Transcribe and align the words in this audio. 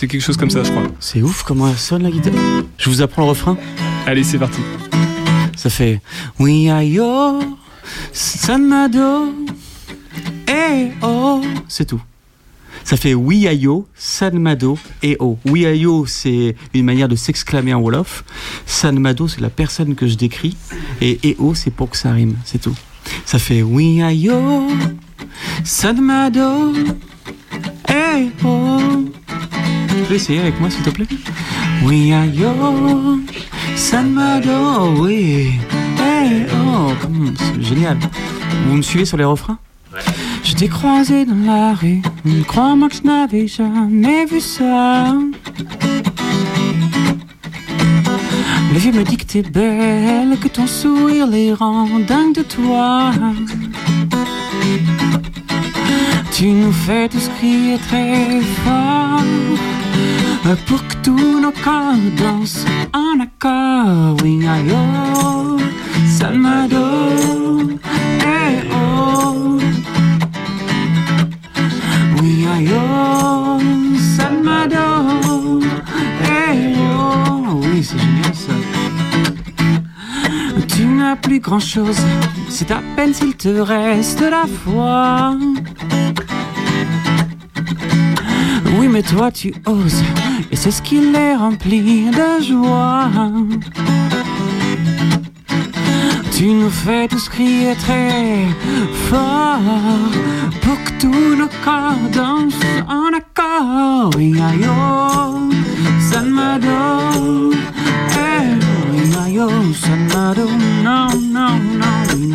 C'est 0.00 0.06
quelque 0.06 0.22
chose 0.22 0.36
comme 0.36 0.48
ça, 0.48 0.62
je 0.62 0.70
crois. 0.70 0.84
C'est 1.00 1.22
ouf 1.22 1.42
comment 1.42 1.68
elle 1.68 1.76
sonne 1.76 2.04
la 2.04 2.10
guitare. 2.12 2.32
Je 2.76 2.88
vous 2.88 3.02
apprends 3.02 3.22
le 3.22 3.30
refrain 3.30 3.58
Allez, 4.06 4.22
c'est 4.22 4.38
parti. 4.38 4.60
Ça 5.56 5.70
fait 5.70 6.00
Oui, 6.38 6.70
aïe, 6.70 7.00
oh, 7.02 7.40
Sanmado, 8.12 9.34
eh, 10.46 10.90
oh. 11.02 11.42
C'est 11.66 11.84
tout. 11.84 12.00
Ça 12.84 12.96
fait 12.96 13.12
oui 13.12 13.48
ayo, 13.48 13.88
sanmado 13.96 14.78
et 15.02 15.16
oh. 15.18 15.36
Oui 15.44 15.66
ayo, 15.66 16.06
c'est 16.06 16.54
une 16.74 16.84
manière 16.84 17.08
de 17.08 17.16
s'exclamer 17.16 17.74
en 17.74 17.80
wolof. 17.80 18.22
Sanmado, 18.66 19.26
c'est 19.26 19.40
la 19.40 19.50
personne 19.50 19.96
que 19.96 20.06
je 20.06 20.14
décris. 20.14 20.56
Et 21.00 21.18
eh 21.24 21.36
oh, 21.40 21.56
c'est 21.56 21.72
pour 21.72 21.90
que 21.90 21.96
ça 21.96 22.12
rime. 22.12 22.36
C'est 22.44 22.60
tout. 22.60 22.76
Ça 23.24 23.40
fait 23.40 23.62
oui 23.62 24.00
ayo, 24.00 24.68
sanmado, 25.64 26.72
eh 27.88 28.28
oh. 28.44 28.97
Tu 30.08 30.14
peux 30.14 30.20
essayer 30.20 30.40
avec 30.40 30.58
moi, 30.58 30.70
s'il 30.70 30.82
te 30.82 30.88
plaît 30.88 31.06
Oui 31.82 32.14
ayo, 32.14 32.48
sanmado, 33.76 34.94
oui, 34.96 35.50
eh 35.98 36.46
oh. 36.50 36.92
C'est 37.36 37.62
génial. 37.62 37.98
Vous 38.66 38.76
me 38.76 38.80
suivez 38.80 39.04
sur 39.04 39.18
les 39.18 39.24
refrains 39.24 39.58
je 40.42 40.54
t'ai 40.54 40.68
croisé 40.68 41.26
dans 41.26 41.44
la 41.44 41.74
rue, 41.74 42.00
crois-moi 42.46 42.88
que 42.88 42.94
je 42.94 43.02
n'avais 43.02 43.46
jamais 43.46 44.24
vu 44.24 44.40
ça. 44.40 45.12
Le 48.72 48.78
vieux 48.78 48.92
me 48.92 49.02
dit 49.02 49.18
que 49.18 49.26
t'es 49.26 49.42
belle, 49.42 50.38
que 50.38 50.48
ton 50.48 50.66
sourire 50.66 51.26
les 51.26 51.52
rend 51.52 51.86
dingues 52.00 52.34
de 52.34 52.42
toi. 52.42 53.12
Tu 56.32 56.46
nous 56.46 56.72
fais 56.72 57.10
tous 57.10 57.28
crier 57.36 57.76
très 57.76 58.40
fort 58.64 59.22
pour 60.66 60.86
que 60.86 60.94
tous 61.02 61.40
nos 61.40 61.52
corps 61.52 61.94
dansent 62.16 62.64
en 62.94 63.20
accord. 63.20 64.16
Oui, 64.22 64.40
oh, 64.70 65.58
Salvador, 66.06 67.68
eh 68.20 68.68
oh. 68.72 69.58
Oui, 72.22 72.46
oh, 72.72 73.58
Salvador, 74.16 75.04
eh 76.24 76.74
oh. 76.78 77.60
Oui, 77.62 77.82
c'est 77.82 77.98
génial 77.98 78.34
ça. 78.34 78.52
Tu 80.68 80.84
n'as 80.84 81.16
plus 81.16 81.40
grand 81.40 81.60
chose, 81.60 81.98
c'est 82.48 82.70
à 82.70 82.80
peine 82.96 83.12
s'il 83.12 83.34
te 83.36 83.48
reste 83.48 84.20
la 84.20 84.44
foi. 84.46 85.34
Oui, 88.78 88.86
mais 88.86 89.02
toi 89.02 89.32
tu 89.32 89.52
oses, 89.66 90.02
et 90.52 90.56
c'est 90.56 90.70
ce 90.70 90.80
qui 90.80 91.00
les 91.00 91.34
remplit 91.34 92.10
de 92.10 92.42
joie. 92.44 93.08
Tu 96.30 96.46
nous 96.46 96.70
fais 96.70 97.08
tous 97.08 97.28
crier 97.28 97.74
très 97.74 98.46
fort 99.10 99.58
pour 100.62 100.76
que 100.84 100.92
tous 101.00 101.34
nos 101.36 101.48
corps 101.64 102.08
dansent 102.12 102.54
en 102.86 103.08
accord. 103.16 104.10
Oh, 104.14 105.50
Salvador. 105.98 107.52
Eh, 108.12 108.60
Salvador. 109.74 110.50
Non, 110.84 111.08
non, 111.20 111.58
non, 111.80 112.04
oui, 112.14 112.32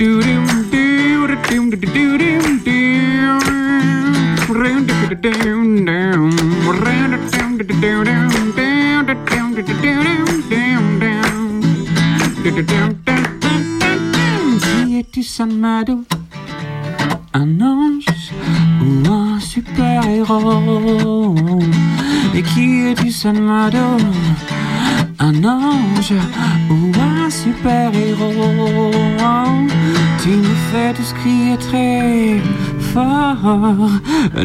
Qui 0.00 0.06
es-tu, 14.96 15.22
Sanmado 15.22 16.04
Un 17.34 17.60
ange 17.60 18.06
ou 18.80 19.12
un 19.12 19.38
super-héros 19.38 21.36
Et 22.34 22.42
qui 22.42 22.86
es-tu, 22.86 23.10
Sanmado 23.10 23.98
un 25.20 25.44
ange 25.44 26.14
ou 26.70 26.90
un 26.98 27.30
super-héros. 27.30 28.90
Tu 30.22 30.30
nous 30.30 30.58
fais 30.70 30.92
tous 30.94 31.12
crier 31.12 31.56
très 31.56 32.40
fort, 32.92 33.90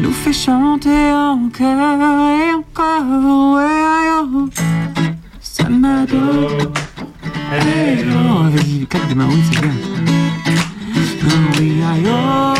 nous 0.00 0.12
fais 0.12 0.32
chanter 0.32 1.12
encore 1.12 2.26
et 2.40 2.54
encore. 2.54 3.54
Ouais, 3.56 4.22
oh. 4.22 4.48
Salvador. 5.40 6.50
Hey, 7.52 8.04
oh, 8.10 8.50
vas-y, 8.50 8.86
claque 8.86 9.08
des 9.08 9.14
mains, 9.14 9.28
oui, 9.28 9.42
c'est 9.52 9.60
bien. 9.60 9.70
Ah, 11.26 11.30
Oui, 11.58 11.82
aïe, 11.90 12.06
oh, 12.08 12.53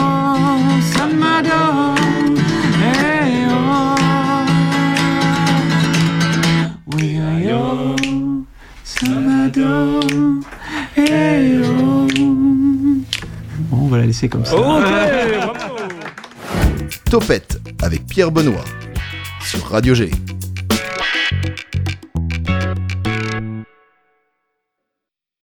oh, 7.64 7.96
oh. 7.96 8.44
Bon, 13.70 13.78
on 13.80 13.86
va 13.88 13.98
la 13.98 14.06
laisser 14.06 14.28
comme 14.28 14.44
ça. 14.44 14.56
Ok, 14.56 14.82
bravo 15.46 15.76
Topette 17.10 17.60
avec 17.82 18.06
Pierre 18.06 18.30
Benoît 18.30 18.64
sur 19.40 19.64
Radio 19.66 19.94
G. 19.94 20.10